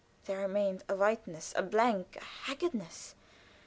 [0.25, 3.13] There remained a whiteness, a blank, a haggardness.